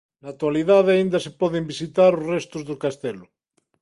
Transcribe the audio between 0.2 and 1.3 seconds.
Na actualidade aínda